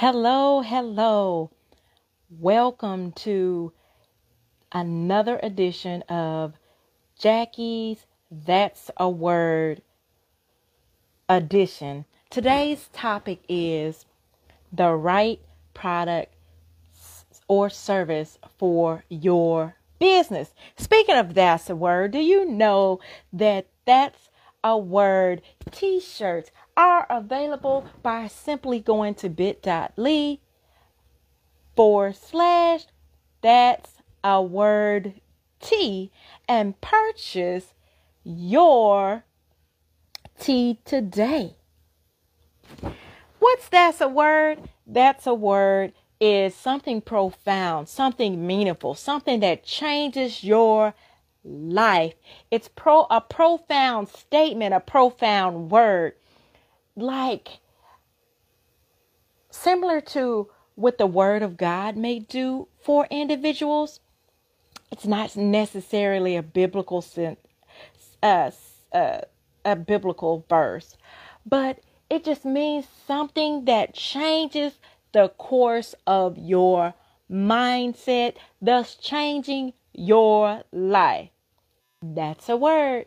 Hello, 0.00 0.62
hello. 0.62 1.50
Welcome 2.30 3.12
to 3.16 3.74
another 4.72 5.38
edition 5.42 6.00
of 6.08 6.54
Jackie's 7.18 8.06
That's 8.30 8.90
a 8.96 9.10
Word 9.10 9.82
edition. 11.28 12.06
Today's 12.30 12.88
topic 12.94 13.42
is 13.46 14.06
the 14.72 14.94
right 14.94 15.38
product 15.74 16.32
or 17.46 17.68
service 17.68 18.38
for 18.56 19.04
your 19.10 19.76
business. 19.98 20.54
Speaking 20.78 21.16
of 21.16 21.34
that's 21.34 21.68
a 21.68 21.76
word, 21.76 22.12
do 22.12 22.20
you 22.20 22.46
know 22.46 23.00
that 23.34 23.66
that's 23.84 24.30
a 24.64 24.78
word 24.78 25.42
t-shirts 25.70 26.50
are 26.76 27.06
available 27.10 27.86
by 28.02 28.26
simply 28.26 28.80
going 28.80 29.14
to 29.16 29.28
bit.ly 29.28 30.38
forward 31.76 32.16
slash 32.16 32.86
that's 33.42 34.02
a 34.22 34.42
word 34.42 35.20
T 35.60 36.10
and 36.48 36.80
purchase 36.80 37.74
your 38.24 39.24
tee 40.38 40.78
today. 40.84 41.56
What's 43.38 43.68
that's 43.68 44.00
a 44.00 44.08
word? 44.08 44.68
That's 44.86 45.26
a 45.26 45.34
word 45.34 45.92
is 46.20 46.54
something 46.54 47.00
profound, 47.00 47.88
something 47.88 48.46
meaningful, 48.46 48.94
something 48.94 49.40
that 49.40 49.64
changes 49.64 50.44
your 50.44 50.94
life. 51.44 52.14
It's 52.50 52.68
pro 52.68 53.06
a 53.10 53.20
profound 53.20 54.08
statement, 54.08 54.74
a 54.74 54.80
profound 54.80 55.70
word. 55.70 56.14
Like 57.00 57.60
similar 59.50 60.00
to 60.00 60.50
what 60.74 60.98
the 60.98 61.06
word 61.06 61.42
of 61.42 61.56
God 61.56 61.96
may 61.96 62.18
do 62.18 62.68
for 62.82 63.06
individuals. 63.10 64.00
It's 64.92 65.06
not 65.06 65.36
necessarily 65.36 66.36
a 66.36 66.42
biblical 66.42 67.04
uh, 68.22 68.50
uh, 68.92 69.20
a 69.64 69.76
biblical 69.76 70.44
verse, 70.48 70.96
but 71.46 71.80
it 72.08 72.24
just 72.24 72.44
means 72.44 72.86
something 73.06 73.64
that 73.66 73.94
changes 73.94 74.78
the 75.12 75.28
course 75.28 75.94
of 76.06 76.38
your 76.38 76.94
mindset, 77.30 78.36
thus 78.60 78.94
changing 78.96 79.72
your 79.92 80.64
life. 80.72 81.30
That's 82.02 82.48
a 82.48 82.56
word. 82.56 83.06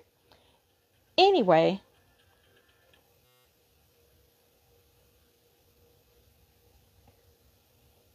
Anyway, 1.17 1.81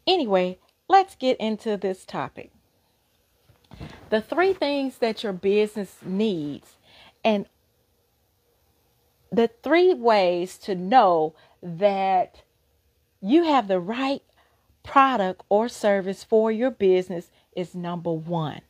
anyway, 0.08 0.58
let's 0.88 1.14
get 1.14 1.36
into 1.38 1.76
this 1.76 2.04
topic. 2.04 2.50
The 4.10 4.20
three 4.20 4.54
things 4.54 4.98
that 4.98 5.22
your 5.22 5.34
business 5.34 5.98
needs 6.02 6.76
and 7.22 7.46
the 9.30 9.50
three 9.62 9.92
ways 9.92 10.56
to 10.58 10.74
know 10.74 11.34
that 11.62 12.42
you 13.20 13.44
have 13.44 13.68
the 13.68 13.78
right 13.78 14.22
product 14.82 15.42
or 15.50 15.68
service 15.68 16.24
for 16.24 16.50
your 16.50 16.70
business 16.70 17.30
is 17.54 17.74
number 17.74 18.12
one. 18.12 18.62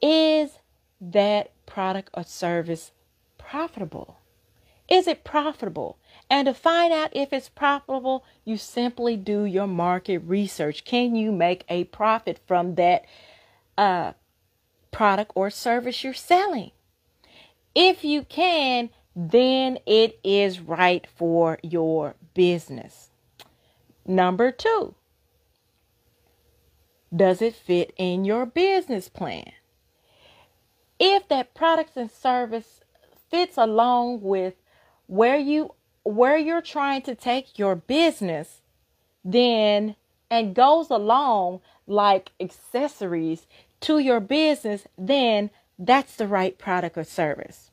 Is 0.00 0.58
that 1.00 1.50
product 1.66 2.10
or 2.14 2.22
service 2.22 2.92
profitable? 3.38 4.18
Is 4.92 5.08
it 5.08 5.24
profitable? 5.24 5.96
And 6.28 6.44
to 6.44 6.52
find 6.52 6.92
out 6.92 7.16
if 7.16 7.32
it's 7.32 7.48
profitable, 7.48 8.26
you 8.44 8.58
simply 8.58 9.16
do 9.16 9.46
your 9.46 9.66
market 9.66 10.18
research. 10.18 10.84
Can 10.84 11.14
you 11.14 11.32
make 11.32 11.64
a 11.70 11.84
profit 11.84 12.38
from 12.46 12.74
that 12.74 13.06
uh, 13.78 14.12
product 14.90 15.32
or 15.34 15.48
service 15.48 16.04
you're 16.04 16.12
selling? 16.12 16.72
If 17.74 18.04
you 18.04 18.24
can, 18.24 18.90
then 19.16 19.78
it 19.86 20.20
is 20.22 20.60
right 20.60 21.06
for 21.06 21.58
your 21.62 22.14
business. 22.34 23.08
Number 24.06 24.52
two, 24.52 24.94
does 27.16 27.40
it 27.40 27.54
fit 27.54 27.94
in 27.96 28.26
your 28.26 28.44
business 28.44 29.08
plan? 29.08 29.52
If 30.98 31.28
that 31.28 31.54
product 31.54 31.96
and 31.96 32.10
service 32.10 32.82
fits 33.30 33.56
along 33.56 34.20
with 34.20 34.52
where 35.06 35.38
you 35.38 35.74
where 36.04 36.36
you're 36.36 36.62
trying 36.62 37.02
to 37.02 37.14
take 37.14 37.58
your 37.58 37.76
business, 37.76 38.60
then 39.24 39.96
and 40.30 40.54
goes 40.54 40.90
along 40.90 41.60
like 41.86 42.32
accessories 42.40 43.46
to 43.80 43.98
your 43.98 44.20
business, 44.20 44.86
then 44.96 45.50
that's 45.78 46.16
the 46.16 46.26
right 46.26 46.56
product 46.58 46.96
or 46.96 47.04
service. 47.04 47.70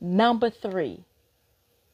Number 0.00 0.50
three, 0.50 1.04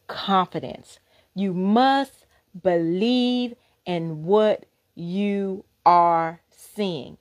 confidence. 0.07 0.99
You 1.35 1.53
must 1.53 2.25
believe 2.61 3.55
in 3.85 4.23
what 4.23 4.65
you 4.95 5.65
are 5.85 6.41
seeing, 6.49 7.17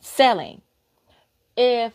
selling. 0.00 0.62
If 1.56 1.92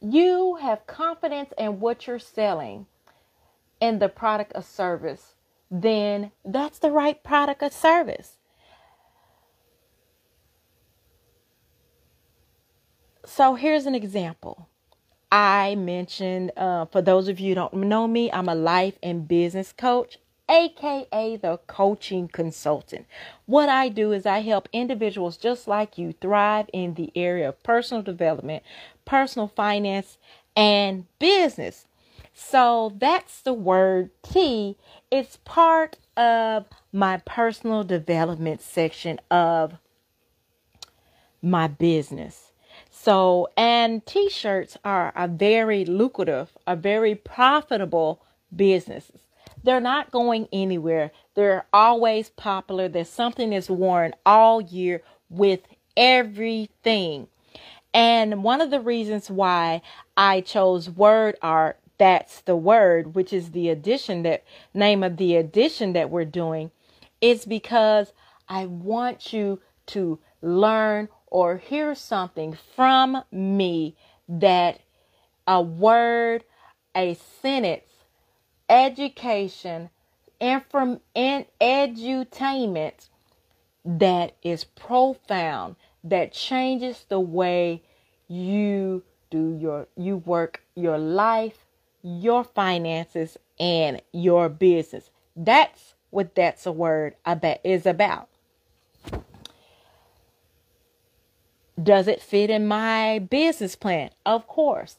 you 0.00 0.56
have 0.60 0.86
confidence 0.86 1.52
in 1.58 1.80
what 1.80 2.06
you're 2.06 2.18
selling, 2.18 2.86
in 3.80 3.98
the 3.98 4.08
product 4.08 4.52
or 4.54 4.62
service, 4.62 5.34
then 5.70 6.32
that's 6.44 6.78
the 6.78 6.90
right 6.90 7.22
product 7.22 7.62
or 7.62 7.70
service. 7.70 8.36
So 13.24 13.54
here's 13.54 13.86
an 13.86 13.94
example. 13.94 14.68
I 15.30 15.74
mentioned, 15.74 16.52
uh, 16.56 16.86
for 16.86 17.02
those 17.02 17.28
of 17.28 17.38
you 17.38 17.54
don't 17.54 17.74
know 17.74 18.08
me, 18.08 18.32
I'm 18.32 18.48
a 18.48 18.54
life 18.54 18.94
and 19.02 19.28
business 19.28 19.72
coach, 19.72 20.18
aka 20.48 21.36
the 21.36 21.60
coaching 21.66 22.28
consultant. 22.28 23.06
What 23.44 23.68
I 23.68 23.90
do 23.90 24.12
is 24.12 24.24
I 24.24 24.40
help 24.40 24.68
individuals 24.72 25.36
just 25.36 25.68
like 25.68 25.98
you 25.98 26.14
thrive 26.14 26.70
in 26.72 26.94
the 26.94 27.12
area 27.14 27.50
of 27.50 27.62
personal 27.62 28.02
development, 28.02 28.62
personal 29.04 29.48
finance, 29.48 30.16
and 30.56 31.04
business. 31.18 31.86
So 32.40 32.92
that's 32.96 33.42
the 33.42 33.52
word 33.52 34.10
T. 34.22 34.76
It's 35.10 35.38
part 35.38 35.98
of 36.16 36.66
my 36.92 37.16
personal 37.26 37.82
development 37.82 38.62
section 38.62 39.18
of 39.28 39.74
my 41.42 41.66
business. 41.66 42.52
So, 42.92 43.48
and 43.56 44.06
t 44.06 44.30
shirts 44.30 44.78
are 44.84 45.12
a 45.16 45.26
very 45.26 45.84
lucrative, 45.84 46.56
a 46.64 46.76
very 46.76 47.16
profitable 47.16 48.22
business. 48.54 49.10
They're 49.64 49.80
not 49.80 50.12
going 50.12 50.46
anywhere. 50.52 51.10
They're 51.34 51.66
always 51.72 52.30
popular. 52.30 52.88
There's 52.88 53.10
something 53.10 53.50
that's 53.50 53.68
worn 53.68 54.14
all 54.24 54.60
year 54.60 55.02
with 55.28 55.60
everything. 55.96 57.26
And 57.92 58.44
one 58.44 58.60
of 58.60 58.70
the 58.70 58.80
reasons 58.80 59.28
why 59.28 59.82
I 60.16 60.40
chose 60.40 60.88
word 60.88 61.36
art, 61.42 61.80
that's 61.98 62.40
the 62.42 62.56
word, 62.56 63.14
which 63.14 63.32
is 63.32 63.50
the 63.50 63.68
addition 63.68 64.22
that 64.22 64.44
name 64.72 65.02
of 65.02 65.16
the 65.16 65.36
addition 65.36 65.92
that 65.92 66.10
we're 66.10 66.24
doing, 66.24 66.70
is 67.20 67.44
because 67.44 68.12
I 68.48 68.66
want 68.66 69.32
you 69.32 69.60
to 69.86 70.18
learn 70.40 71.08
or 71.26 71.58
hear 71.58 71.94
something 71.94 72.56
from 72.76 73.22
me 73.30 73.96
that 74.28 74.80
a 75.46 75.60
word, 75.60 76.44
a 76.94 77.14
sentence, 77.42 77.90
education, 78.68 79.90
inform 80.40 81.00
and 81.16 81.46
edutainment 81.60 83.08
that 83.84 84.36
is 84.42 84.64
profound, 84.64 85.76
that 86.04 86.32
changes 86.32 87.04
the 87.08 87.20
way 87.20 87.82
you 88.28 89.02
do 89.30 89.56
your 89.60 89.88
you 89.96 90.18
work 90.18 90.62
your 90.74 90.98
life, 90.98 91.66
your 92.08 92.42
finances, 92.42 93.36
and 93.60 94.00
your 94.12 94.48
business. 94.48 95.10
That's 95.36 95.94
what 96.10 96.34
that's 96.34 96.64
a 96.66 96.72
word 96.72 97.16
about 97.26 97.58
is 97.64 97.86
about. 97.86 98.28
Does 101.80 102.08
it 102.08 102.20
fit 102.20 102.50
in 102.50 102.66
my 102.66 103.18
business 103.18 103.76
plan? 103.76 104.10
Of 104.26 104.48
course. 104.48 104.96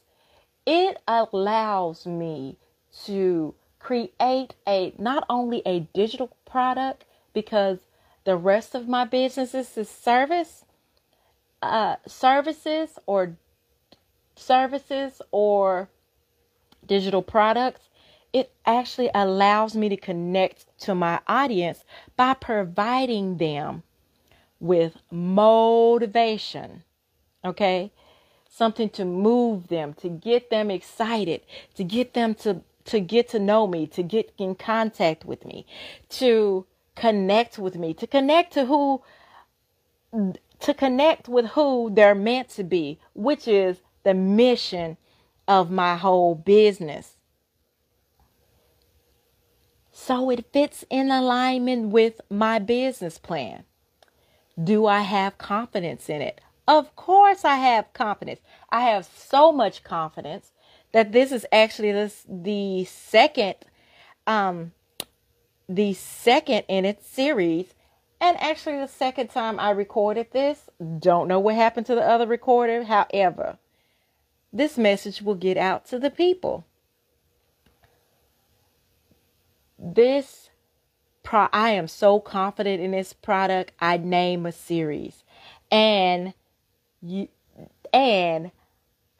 It 0.64 0.98
allows 1.06 2.06
me 2.06 2.56
to 3.04 3.54
create 3.78 4.54
a 4.66 4.94
not 4.98 5.24
only 5.28 5.62
a 5.66 5.80
digital 5.94 6.30
product 6.46 7.04
because 7.32 7.78
the 8.24 8.36
rest 8.36 8.74
of 8.74 8.88
my 8.88 9.04
businesses 9.04 9.76
is 9.76 9.88
service 9.88 10.64
uh, 11.62 11.96
services 12.06 12.98
or 13.06 13.36
services 14.36 15.20
or 15.30 15.88
digital 16.86 17.22
products 17.22 17.90
it 18.32 18.52
actually 18.64 19.10
allows 19.14 19.74
me 19.74 19.88
to 19.88 19.96
connect 19.96 20.66
to 20.80 20.94
my 20.94 21.20
audience 21.26 21.84
by 22.16 22.34
providing 22.34 23.38
them 23.38 23.82
with 24.60 24.96
motivation. 25.10 26.84
Okay? 27.44 27.90
Something 28.48 28.88
to 28.90 29.04
move 29.04 29.68
them, 29.68 29.94
to 29.94 30.08
get 30.08 30.50
them 30.50 30.70
excited, 30.70 31.42
to 31.74 31.84
get 31.84 32.14
them 32.14 32.34
to 32.36 32.62
to 32.86 32.98
get 32.98 33.28
to 33.28 33.38
know 33.38 33.66
me, 33.66 33.86
to 33.86 34.02
get 34.02 34.32
in 34.38 34.54
contact 34.54 35.24
with 35.24 35.44
me, 35.44 35.66
to 36.08 36.66
connect 36.96 37.58
with 37.58 37.76
me, 37.76 37.94
to 37.94 38.06
connect 38.06 38.52
to 38.54 38.64
who 38.66 39.02
to 40.60 40.74
connect 40.74 41.28
with 41.28 41.46
who 41.46 41.90
they're 41.92 42.14
meant 42.14 42.48
to 42.50 42.64
be, 42.64 42.98
which 43.14 43.46
is 43.46 43.78
the 44.02 44.14
mission 44.14 44.96
of 45.50 45.68
my 45.68 45.96
whole 45.96 46.36
business. 46.36 47.16
So 49.90 50.30
it 50.30 50.46
fits 50.52 50.84
in 50.88 51.10
alignment 51.10 51.88
with 51.88 52.20
my 52.30 52.60
business 52.60 53.18
plan. 53.18 53.64
Do 54.62 54.86
I 54.86 55.00
have 55.00 55.38
confidence 55.38 56.08
in 56.08 56.22
it? 56.22 56.40
Of 56.68 56.94
course, 56.94 57.44
I 57.44 57.56
have 57.56 57.92
confidence. 57.92 58.38
I 58.70 58.82
have 58.82 59.04
so 59.06 59.50
much 59.50 59.82
confidence 59.82 60.52
that 60.92 61.10
this 61.10 61.32
is 61.32 61.44
actually 61.50 61.90
this, 61.90 62.24
the 62.28 62.84
second, 62.84 63.56
um, 64.28 64.70
the 65.68 65.94
second 65.94 66.62
in 66.68 66.84
its 66.84 67.08
series, 67.08 67.74
and 68.20 68.36
actually 68.40 68.78
the 68.78 68.86
second 68.86 69.30
time 69.30 69.58
I 69.58 69.70
recorded 69.70 70.28
this. 70.30 70.70
Don't 71.00 71.26
know 71.26 71.40
what 71.40 71.56
happened 71.56 71.86
to 71.86 71.96
the 71.96 72.08
other 72.08 72.28
recorder. 72.28 72.84
However, 72.84 73.58
this 74.52 74.76
message 74.76 75.22
will 75.22 75.34
get 75.34 75.56
out 75.56 75.86
to 75.86 75.98
the 75.98 76.10
people. 76.10 76.64
This 79.78 80.50
pro 81.22 81.48
I 81.52 81.70
am 81.70 81.88
so 81.88 82.20
confident 82.20 82.82
in 82.82 82.90
this 82.90 83.12
product. 83.12 83.72
I 83.80 83.96
name 83.96 84.46
a 84.46 84.52
series. 84.52 85.24
And 85.70 86.34
you 87.00 87.28
and 87.92 88.50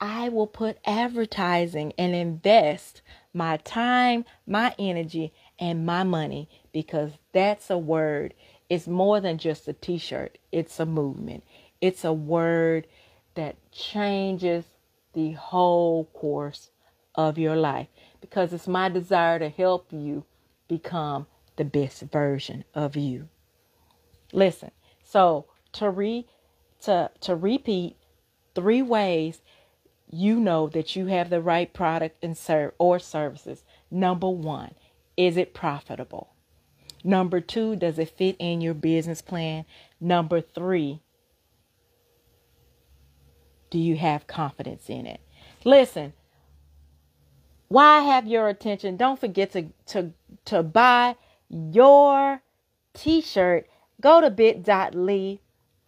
I 0.01 0.29
will 0.31 0.47
put 0.47 0.79
advertising 0.85 1.93
and 1.99 2.15
invest 2.15 3.03
my 3.35 3.59
time, 3.59 4.25
my 4.47 4.75
energy, 4.79 5.33
and 5.59 5.85
my 5.85 6.03
money 6.03 6.49
because 6.73 7.13
that's 7.33 7.71
a 7.71 7.79
word. 7.79 8.35
It's 8.69 8.87
more 8.87 9.21
than 9.21 9.39
just 9.39 9.69
a 9.69 9.73
t 9.73 9.99
shirt, 9.99 10.39
it's 10.53 10.81
a 10.81 10.87
movement. 10.87 11.45
It's 11.81 12.05
a 12.05 12.13
word 12.13 12.87
that 13.35 13.57
changes 13.73 14.65
the 15.13 15.33
whole 15.33 16.05
course 16.07 16.71
of 17.15 17.39
your 17.39 17.57
life 17.57 17.89
because 18.21 18.53
it's 18.53 18.69
my 18.69 18.89
desire 18.89 19.39
to 19.39 19.49
help 19.49 19.87
you 19.91 20.25
become 20.69 21.27
the 21.57 21.65
best 21.65 22.03
version 22.03 22.65
of 22.75 22.97
you. 22.97 23.29
Listen, 24.33 24.71
so 25.03 25.47
to 25.73 25.91
re 25.91 26.27
to 26.83 27.11
to 27.21 27.35
repeat 27.35 27.97
three 28.55 28.83
ways 28.83 29.41
you 30.13 30.41
know 30.41 30.69
that 30.69 30.97
you 30.97 31.07
have 31.07 31.31
the 31.31 31.41
right 31.41 31.73
product 31.73 32.23
and 32.23 32.37
serve 32.37 32.73
or 32.79 32.99
services. 32.99 33.63
Number 33.91 34.29
1, 34.29 34.75
is 35.17 35.37
it 35.37 35.55
profitable? 35.55 36.35
Number 37.05 37.41
2, 37.41 37.77
does 37.77 37.99
it 37.99 38.17
fit 38.17 38.37
in 38.39 38.61
your 38.61 38.75
business 38.75 39.23
plan? 39.23 39.65
Number 40.01 40.41
3, 40.41 41.01
do 43.71 43.79
you 43.79 43.97
have 43.97 44.27
confidence 44.27 44.91
in 44.91 45.07
it? 45.07 45.21
Listen, 45.65 46.13
why 47.69 48.03
have 48.03 48.27
your 48.27 48.49
attention? 48.49 48.97
Don't 48.97 49.19
forget 49.19 49.53
to 49.53 49.67
to 49.87 50.13
to 50.47 50.63
buy 50.63 51.17
your 51.49 52.43
t-shirt. 52.95 53.69
Go 54.01 54.21
to 54.21 54.31
bit.ly 54.31 55.39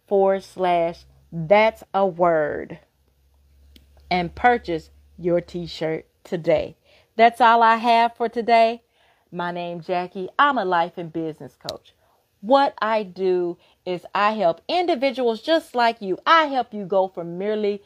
forward 0.07 0.43
slash 0.43 1.05
that's 1.31 1.83
a 1.93 2.05
word 2.05 2.79
and 4.09 4.33
purchase 4.35 4.91
your 5.17 5.41
t-shirt 5.41 6.05
today. 6.23 6.77
That's 7.15 7.41
all 7.41 7.63
I 7.63 7.77
have 7.77 8.15
for 8.15 8.29
today. 8.29 8.83
My 9.31 9.51
name 9.51 9.81
Jackie. 9.81 10.29
I'm 10.37 10.57
a 10.57 10.65
life 10.65 10.93
and 10.97 11.11
business 11.11 11.57
coach. 11.57 11.93
What 12.43 12.73
I 12.81 13.03
do 13.03 13.57
is 13.85 14.05
I 14.13 14.33
help 14.33 14.59
individuals 14.67 15.41
just 15.41 15.75
like 15.75 16.01
you. 16.01 16.17
I 16.25 16.47
help 16.47 16.73
you 16.73 16.83
go 16.83 17.07
from 17.07 17.37
merely 17.37 17.81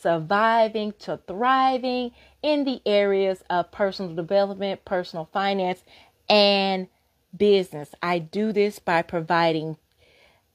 surviving 0.00 0.94
to 0.98 1.20
thriving 1.28 2.10
in 2.42 2.64
the 2.64 2.82
areas 2.84 3.44
of 3.48 3.70
personal 3.70 4.12
development, 4.16 4.84
personal 4.84 5.28
finance, 5.32 5.84
and 6.28 6.88
business. 7.36 7.94
I 8.02 8.18
do 8.18 8.50
this 8.50 8.80
by 8.80 9.02
providing 9.02 9.76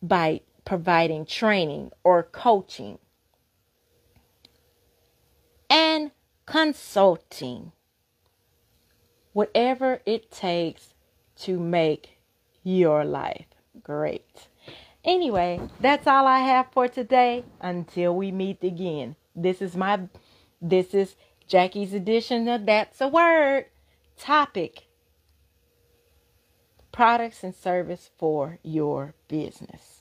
by 0.02 0.42
providing 0.66 1.26
training 1.26 1.92
or 2.04 2.24
coaching 2.24 3.00
and 5.70 6.12
consulting. 6.46 7.72
Whatever 9.32 10.02
it 10.06 10.30
takes 10.30 10.94
to 11.38 11.58
make 11.58 12.15
your 12.66 13.06
life 13.06 13.46
great. 13.84 14.48
Anyway, 15.04 15.62
that's 15.80 16.08
all 16.08 16.26
I 16.26 16.40
have 16.40 16.68
for 16.72 16.88
today. 16.88 17.46
Until 17.62 18.16
we 18.16 18.32
meet 18.32 18.64
again. 18.64 19.16
This 19.36 19.62
is 19.62 19.76
my 19.76 20.02
this 20.62 20.94
is 20.94 21.16
Jackie's 21.48 21.94
edition 21.94 22.48
of 22.48 22.66
That's 22.66 23.00
a 23.02 23.08
Word 23.08 23.66
topic. 24.18 24.88
Products 26.92 27.44
and 27.44 27.54
service 27.54 28.10
for 28.18 28.58
your 28.64 29.14
business. 29.28 29.95